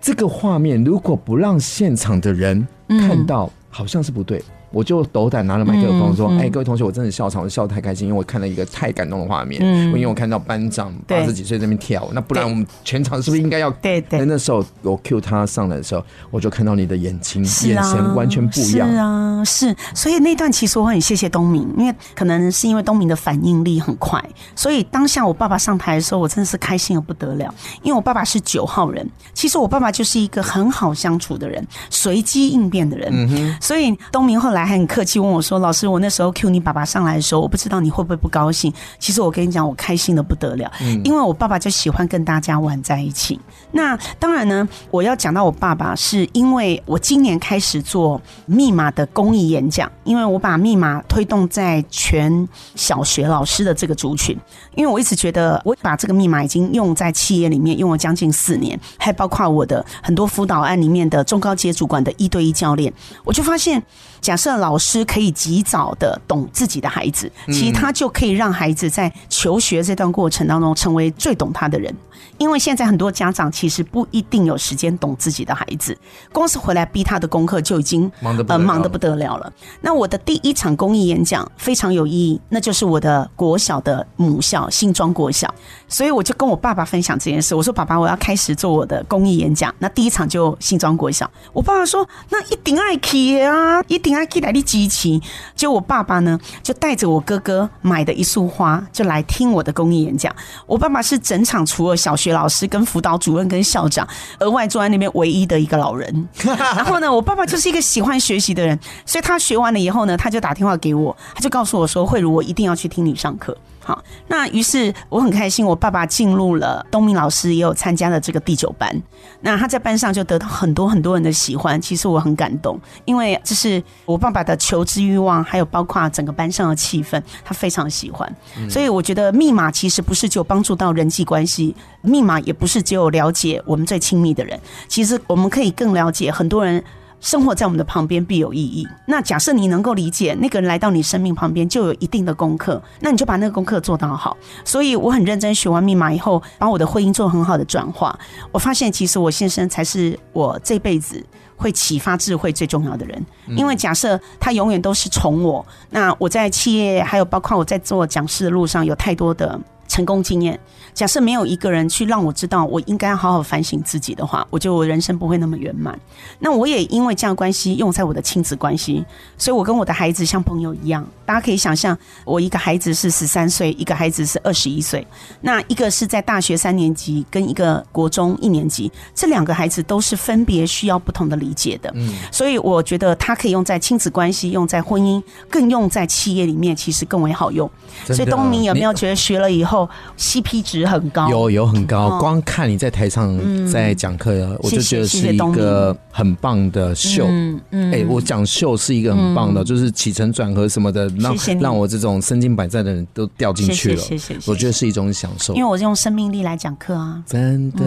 [0.01, 4.43] 这个画面如果不让现场的人看到，好像是不对。
[4.71, 9.61] 我就斗胆拿了麦克风说：“哎，各位同学，我真的笑场，我笑得太开心，因为我看了一个太感动的画面。
[9.61, 13.69] 因为我看到班长八十几岁在那边跳，那不然我们全场是不是应该要？
[13.81, 14.23] 对对。
[14.25, 18.89] 那时候我 cue 他上来的时候，我就看到你的眼睛眼神完全不一样。
[18.89, 19.75] 是啊，是。
[19.93, 24.23] 所以那段其实我很谢谢东明，因为可能是因为东明的反应力很快，
[24.55, 27.53] 所以当下我爸爸上台的时候，我真的是开心的不得了。
[27.81, 33.09] 因为我爸爸是九号人，其实我爸爸就是一个很好相处的人，随机应变的人。
[33.11, 33.57] 嗯哼。
[33.59, 34.60] 所以东明后来。
[34.65, 38.71] 还很客气问我说：“老师，我那时候 cue 你爸爸上来的时候，我不知道你会不会不高兴。
[38.99, 40.71] 其实我跟你讲，我开心的不得了，
[41.03, 43.39] 因为我爸爸就喜欢跟大家玩在一起。
[43.71, 54.37] 那当然呢，我要讲到我爸爸，是因为我今年开始做密码的公益演讲，因为我把密码推动在全小学老师的这个族群。
[54.75, 62.93] 因为我一直觉得，我把这个密码已经用在企业里面用了将近四年，还包括我的很多辅导案里面的中高阶主管的一对一教练，
[63.23, 63.81] 我就发现。”
[64.21, 71.93] 假设老师可以及早的懂自己的孩子，其实他就可以让孩子在求学这段过程当中成为最懂他的人。
[72.37, 75.97] 因为现在很多家长其实不一定有时间懂自己的孩子，
[76.31, 79.51] 光是回来逼他的功课就已经忙得呃忙得不得了了。
[79.81, 85.53] 那我的第一场公益演讲非常有意义，那就是我的国小的母校新庄国小，
[85.87, 87.53] 所以我就跟我爸爸分享这件事。
[87.55, 95.19] 我说：“爸爸，我要开始做我的公益演讲。”那第一场就新庄国小，我爸爸说：“那一定爱去啊，一定爱去来的支持。”
[95.55, 100.33] 就我爸爸呢，就带着我哥哥买的一束花，就来听我的公益演讲。
[100.65, 102.31] 我爸爸是整场除了小学。
[102.31, 104.07] 老师跟辅导主任跟校长，
[104.39, 106.27] 额外坐在那边唯一的一个老人。
[106.41, 118.95] 然后呢，我爸爸就是一个喜欢学习的人，所以他学完了以后呢，他就打电话给我，他就告诉我说：“慧茹，我一定要去听你上课。”好，那于是我很开心，我爸爸进入了东明老师也有参加了这个第九班，
[119.41, 128.31] 那他在班上就得到很多很多人的喜欢，其实我很感动，因为这是我爸爸的求知欲望，还有包括整个班上的气氛，他非常喜欢，
[128.69, 136.83] 所以我觉得密码其实不是就帮助到人际关系，密码也不是只有了解我们最亲密的人，其实我们可以更了解很多人。
[137.21, 138.85] 生活在我们的旁边必有意义。
[139.05, 144.35] 那假设你能够理解那个人来到你生命旁边就有一定的功课，那你就把那个功课做到好。
[144.65, 148.17] 所以我很认真学完密码以后，把我的婚姻做很好的转化。
[148.51, 151.23] 我发现其实我先生才是我这辈子
[151.55, 153.25] 会启发智慧最重要的人。
[153.55, 159.59] 因为假设他永远都是宠我，那我在企业还有包括我在做讲师的路上有太多的。
[159.87, 160.57] 成功经验，
[160.93, 165.97] 假设没有一个人去让我知道我应该好好反省自己的话，我觉得我人生不会那么圆满。
[166.39, 169.03] 那我也因为这样关系用在我的亲子关系，
[169.37, 171.05] 所以我跟我的孩子像朋友一样。
[171.25, 175.05] 大家可以想象，我一个孩子是十三岁，一个孩子是二十一岁。
[175.39, 181.89] 那一个是在大学三年级，跟一个国中一年级，这两个孩子都是分别需要不同的理解的。
[181.95, 187.69] 嗯，所以我觉得他可以用在亲子关系，用在婚姻，更用在企业里面，其实更为好用。
[188.07, 192.19] 所以东明有没有觉得学了以后？CP 值很高，有有很高。
[192.19, 193.37] 光看你在台上
[193.71, 197.25] 在讲课，我就觉得是一个很棒的秀。
[197.27, 203.97] 嗯，哎，我讲秀是一个很棒的，就是起承转合什么的，让让我这种身经百战的人都掉进去了。
[203.97, 205.53] 谢谢，我觉得是一种享受。
[205.55, 207.83] 因为我是用生命力来讲课啊，真的。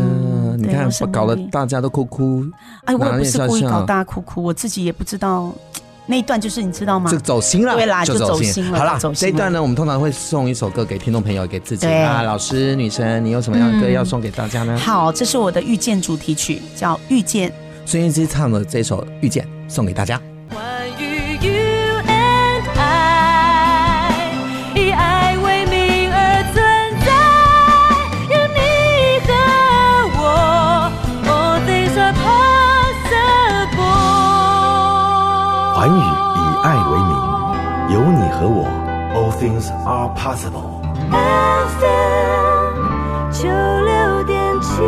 [0.57, 2.45] 你看，搞得大家都哭哭。
[2.85, 5.53] 哎，我也不是故意搞大家哭哭，我自己也不知道。
[6.07, 7.11] 那一段就是你知道吗？
[7.11, 8.79] 就走心了，对啦，就走心心了。
[8.79, 8.99] 好啦。
[9.15, 12.23] 这一段呢，我们通常会送一首歌给听众朋友，给自己对啊。
[12.23, 14.79] 老师、女神，你有什么样的歌要送给大家呢？
[14.79, 17.49] 好，这是我的《遇见》主题曲，叫《遇见》。
[17.87, 20.21] 孙燕姿唱的这首《遇见》，送给大家。
[39.55, 40.83] Things are possible。
[41.81, 42.75] FM
[43.33, 44.83] 九六点七。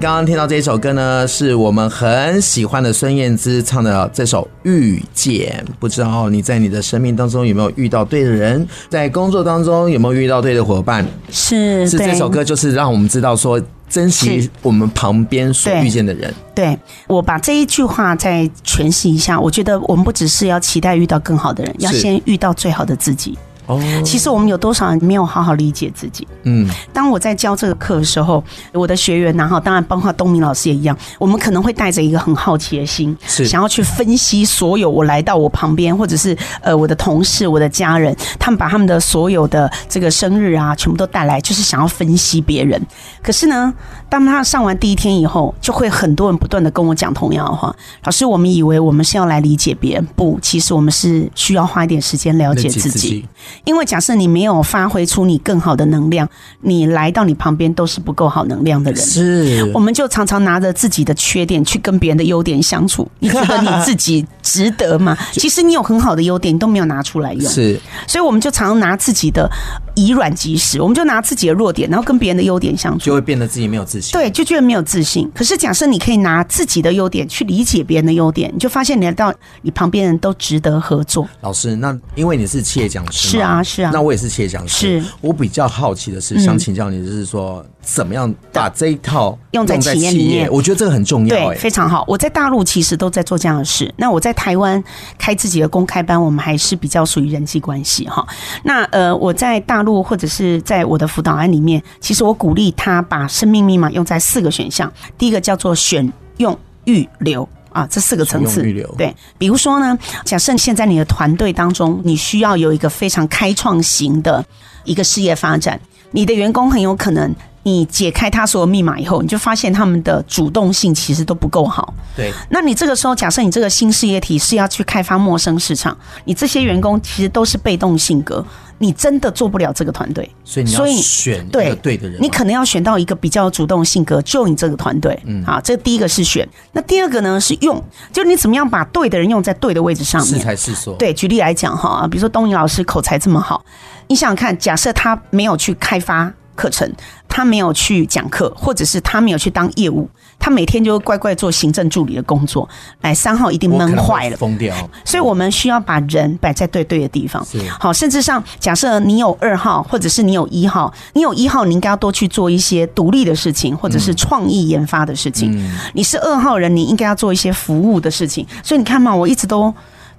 [0.00, 5.64] 刚刚听到这一首歌呢，是我们很喜欢的孙燕姿唱的这首《遇见》。
[5.80, 11.06] 不知道你在你的生命当中有没有遇到对的人，在工作当中有没有遇到对的伙伴？
[11.30, 13.60] 是，是这首歌就是让我们知道说。
[13.94, 16.34] 珍惜我们旁边所遇见的人。
[16.52, 23.38] 对，对我把这一句话再诠释一下，我觉得我们不只是要期待遇到更好的人，要先遇到最好的自己。
[23.66, 26.26] 哦，其实我们有多少人没有好好理解自己？
[26.42, 42.80] 嗯，当我在教这个课的时候，我的学员，然后当然包括东明老师也一样，我们可能会带着一个很好奇的心，是想要去分析所有我来到我旁边，或者是呃我的同事、我的家人，他们把他们的所有的这个生日啊，全部都带来，就是想要分析别人。
[43.22, 43.72] 可是呢，
[44.10, 47.74] 当他上完第一天以后，就会很多人不断的跟我讲同样的话：
[48.04, 53.24] 老师，我们以为我们是要来理解别人，不，其实我们是需要花一点时间了解自己。
[53.64, 56.28] 因为假设你没有发挥出你更好的能量，
[56.60, 59.00] 你来到你旁边都是不够好能量的人。
[59.04, 63.08] 是，我们就常常拿着自己的缺点去跟别人的优点相处。
[63.20, 65.16] 你觉得你自己值得吗？
[65.32, 67.50] 其实你有很好的优点，你都没有拿出来用。
[67.50, 69.50] 是，所以我们就常常拿自己的
[69.94, 74.12] 以软击实，我们就拿自己的弱点，然后跟别人的优点相处，就会变得自己没有自信。
[74.12, 75.30] 对，就觉得没有自信。
[75.34, 81.28] 可是假设你可以拿自己的优点去理解别人的优点，你就发现你来到你旁边人都值得合作。
[81.40, 83.90] 老师，那因为你是企业讲师，是啊，是啊。
[83.92, 90.48] 那我也是企业讲师，是我比较好奇的是，想请教你，就是说，怎么样把这一套用在企业里面？
[90.50, 92.04] 我觉得这个很重要，对，非常好。
[92.08, 93.92] 我在大陆其实都在做这样的事。
[93.96, 94.82] 那我在台湾
[95.18, 98.26] 开自己的公开班，我们还是比较属于人际关系哈。
[98.64, 104.92] 那呃，我在大陆或者是在我的辅导案里面，其实我鼓励他把生命密码用在四个选项。
[105.18, 107.48] 第一个叫做选用预留。
[107.74, 108.62] 啊，这四个层次，
[108.96, 114.42] 对，比如说呢，假设现在你的团队当中，你需要有一个非常开创型的
[114.84, 115.78] 一个事业发展，
[116.12, 117.34] 你的员工很有可能，
[117.64, 121.92] 你解开他所有密码以后，你就发现他们的主动性其实都不够好。
[122.14, 128.46] 对，那你这个时候，假设你这个新事业体是要去开发陌生市场，你这些员工其实都是被动性格。
[128.78, 132.20] 你真的做不了这个团队，所以你要选对对的人。
[132.20, 135.18] 你可能要选到一个比较主动性格，就你这个团队。
[135.24, 136.48] 嗯，好，这第一个是选。
[136.72, 137.82] 那第二个呢是用，
[138.12, 140.38] 就你怎么样把对的人用在对的位置上面。
[140.38, 140.94] 适才适所。
[140.96, 143.64] 对，举例来讲哈，比如说东尼老师口才这么好，
[144.08, 146.90] 你想想看，假设他没有去开发课程，
[147.28, 150.08] 他没有去讲课，或者是他没有去当业务。
[150.38, 152.68] 他每天就乖乖做行政助理的工作，
[153.00, 154.74] 来三号一定闷坏了，疯掉。
[155.04, 157.44] 所以我们需要把人摆在对对的地方。
[157.80, 165.72] 好，甚至上假设你有二号，或者是你有一号，你有一号，你应该要多去做一些独立的事情，或者是创意研发的事情。
[165.94, 168.46] 你是二号人，你应该要做一些服务的事情。
[168.62, 169.72] 所以你看嘛，我一直都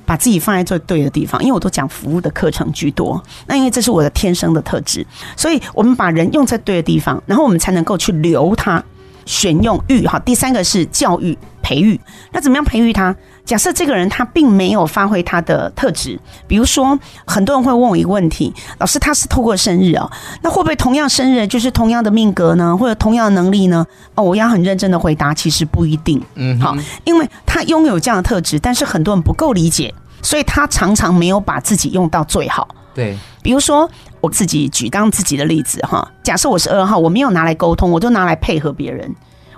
[0.05, 3.23] 把自己放在最对的地方，因为我都讲服务的课程居多。
[3.45, 8.83] 那因为这是我的天生的特质，所以我们把人用在对的地方，然后我们才能够去留他。
[9.25, 11.99] 选用育哈，第三个是教育培育。
[12.31, 13.15] 那怎么样培育他？
[13.43, 20.09] 假设这个人他并没有发挥他的特质，比如说很多人会问我一个问题：老师，他是透过生日啊，
[20.41, 22.75] 那会不会同样生日就是同样的命格呢？
[22.75, 23.85] 或者同样的能力呢？
[24.15, 26.19] 哦，我要很认真的回答，其实不一定。
[26.33, 29.93] 嗯，好，因为他拥有这样的特质，但是很多人不够理解，
[30.25, 32.67] 所以他常常没有把自己用到最好。
[32.95, 33.89] 对，比如说
[34.21, 39.13] 我自己举刚自己的例子哈，假设我是二号，我没有拿来沟通，我就拿来配合别人，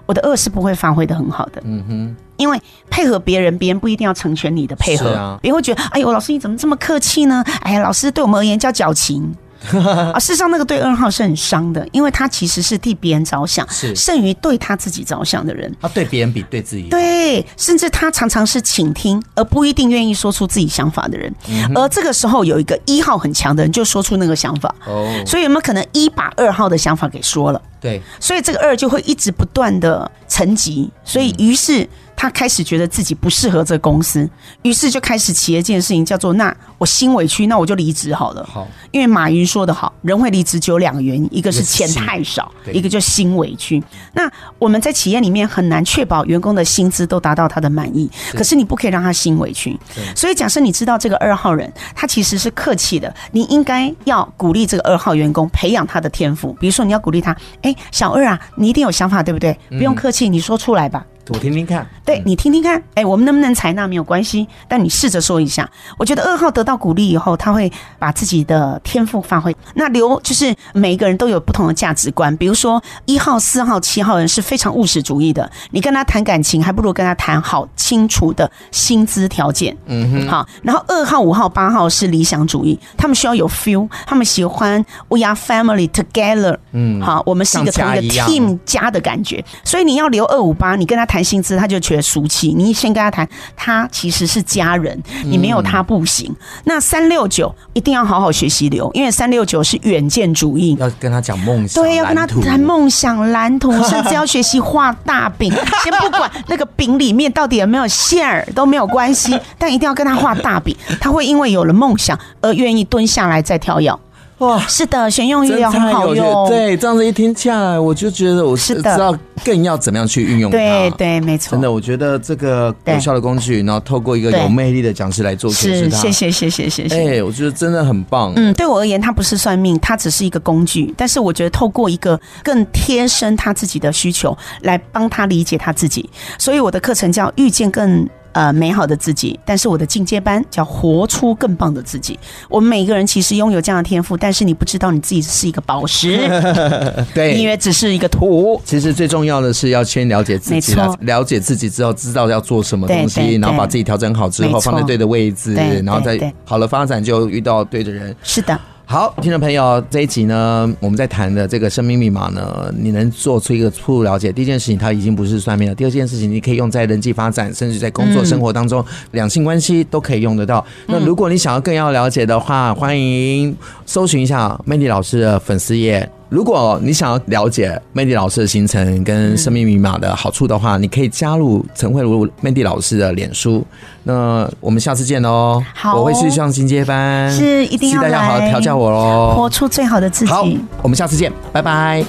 [0.06, 1.62] 我的二是不会发挥的很好的。
[1.63, 7.43] 嗯哼，因为配合别人，别人不一定要成全你的配合，别人会觉得，哎呦，老师你怎么这么客气呢？
[7.62, 9.34] 哎呀，老师对我们而言叫矫情。
[10.13, 15.73] 啊，事实上那个对二号是很伤的，因为他其实是替别人着想，是胜于对他自己着想的人。
[15.81, 21.33] 他对别人比对自己，对，甚至他常常是倾听，而不一定愿意说出自己想法的人。
[21.49, 24.73] 嗯、而这个时候有一个一号很强的人，就说出那个想法。
[24.85, 27.62] 哦，所以有没有可能一把二号的想法给说了？
[27.79, 31.87] 对，所以这个二就会一直不断的沉积，所以于是。
[32.17, 34.27] 他开始觉得自己不适合这个公司，
[34.63, 38.43] 于是就开始起了一件事情，叫做那我心委屈，那我就离职好了。
[38.51, 43.81] 好，因为马云说得好，人会离职只有两个原因，一个是钱太少，一个就心委屈。
[44.13, 49.79] 那我们在企业里面很难确保员工的薪资都达到他的满意，可是你不可以让他心委屈。
[50.15, 59.55] 所以假设你知道这个二号人，他其实是客气的，你应该要鼓励这个二号员工培养他的天赋，比如说你要鼓励他，哎，小二啊，你一定有想法，对不对？
[59.69, 61.05] 不用客气，你说出来吧。
[61.30, 65.69] 我听听看，对，你听听看，哎，我们能不能采纳没有关系，但你试着说一下。
[65.98, 69.54] 我觉得二号得到鼓励以后，他会把自己的天赋发挥。
[69.75, 79.75] 那留就是每一个人都有不同的价值观，比如说一号、四号、七号人是非常务实主义的，你跟他谈感情，还不如跟他谈好清楚的薪资条件。
[79.88, 80.48] 嗯哼，好。
[80.63, 86.58] 然后二号、五号、八号是理想主义，他们需要有 feel，他们喜欢 we are family together。
[86.71, 91.16] 嗯，好，我们是一个同一个 team 家的感觉，所以你要留二五八，你跟他谈。
[91.17, 92.53] 谈薪资，他就觉得俗气。
[92.53, 96.29] 你先跟他谈，他其实是家人，你没有他不行。
[96.29, 105.51] 嗯、那三六九一定要好好学习留，因为三六九是远见主义，要跟他讲梦想，对，要跟他谈梦想蓝图， 甚至要学习画大饼。
[105.83, 110.77] 先不管那个饼里面到底有没有馅儿都没有关系，但一定要跟他画大饼。
[111.01, 113.91] 他会因为有了梦想而愿意蹲下来再跳跃。
[114.40, 116.48] 哇，是的，选用医疗很好用。
[116.48, 120.58] 对，这样子一听下来，我就觉得我是知道更要怎么样去运用它。
[120.58, 121.52] 对对，没错。
[121.52, 127.17] 真的，我觉得这个有效的工具，然后透过一个有魅力的讲师来做，是谢谢谢谢谢谢。
[127.17, 128.31] 哎，我觉得真的很棒。
[128.35, 130.94] 嗯，对我而言，它不是算命，它只是一个工具。
[130.96, 136.08] 但是我觉得透过一个更贴身他自己的需求，来帮他理解他自己。
[136.38, 138.08] 所以我的课程叫遇见更。
[138.38, 142.19] 呃，美好的自己，但是我的进阶班叫活出更棒的自己。
[142.48, 146.19] 我们每个人其实拥有这样的天赋，但是你不知道你自己是一个宝石，
[147.15, 148.62] 对，你以为只是一个土。
[148.63, 158.15] 其实最重要的是要先了解自己，了解自己之后，知道要做什么东西，然后把自己调整好之后，放在对的位置，然后再好了发展，就遇到对的人。
[158.21, 158.56] 是的。
[158.90, 164.31] 好，听众朋友，这一集呢，我们在谈的这个生命密码呢，你能做出一个初步了解。
[164.31, 170.65] 第一件事情，它已经不是算命了；第二件事情，你可以用在人际发展，甚至在工作生活当中，两性关系都可以用得到。
[170.85, 173.54] 那如果你想要更要了解的话，欢迎
[173.85, 176.10] 搜寻一下 Mandy 老师的粉丝页。
[176.30, 183.65] 如果你想要了解 Mandy 老师的行程跟生命密码的好处的话，你可以加入陈慧茹 Mandy 老师的脸书。
[184.04, 185.63] 那我们下次见喽！
[185.73, 190.32] 好，我会去上进阶班，是一定要来，大家好好调教我喽，活出最好的自己。
[190.32, 190.46] 好，
[190.82, 192.04] 我们下次见，拜拜。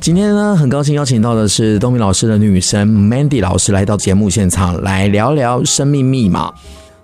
[0.00, 6.50] 今天呢，很高兴邀请到的是东明老师的女神 Mandy 老师来到节目现场，来聊聊生命密码。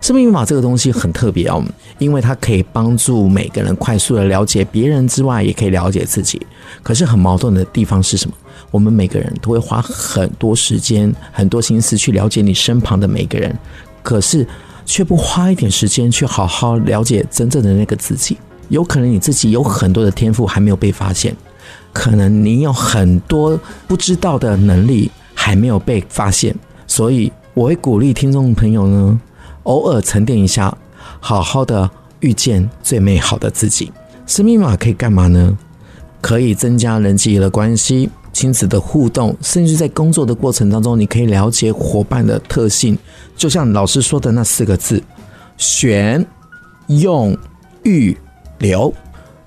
[0.01, 1.63] 生命密码这个东西很特别哦，
[1.99, 6.41] 因为它可以帮助每个人快速的了解别人之外，也可以了解自己。
[6.83, 8.35] 可是很矛盾的地方是什么？
[8.71, 13.55] 我们每个人都会花很多时间、很多心思去了解你身旁的每个人，
[14.03, 14.47] 可是
[14.87, 18.39] 却不花一点时间去好好了解真正的那个自己。
[18.71, 21.37] 有可能你自己有很多的天赋还没有被发现，
[21.93, 26.55] 可能你有很多不知道的能力还没有被发现。
[26.87, 29.21] 所以我会鼓励听众朋友呢。
[29.65, 30.77] 偶尔沉淀一下，
[31.21, 31.91] 好好的
[32.21, 33.93] 遇见最美好的自己。
[34.27, 35.57] 生命密码可以干嘛呢？
[36.21, 42.97] 可以增加人际的关系、亲子的互动，甚至在工作的过程当中，你可以了解伙伴的特性。
[43.37, 45.03] 就像老师说的那四个字：
[45.57, 46.25] 选、
[46.89, 47.37] 用、
[47.85, 48.17] 育、
[48.59, 48.93] 留。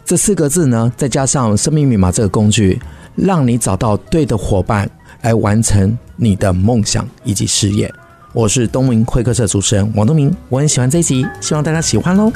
[0.03, 2.82] 这四个字呢，再加上生命密码这个工具，
[3.16, 4.89] 让你找到对的伙伴，
[5.22, 7.93] 来完成你的梦想以及事业。
[8.34, 12.31] 我是东明会客室主持人王东明，我很喜欢这一集，希望大家喜欢喽。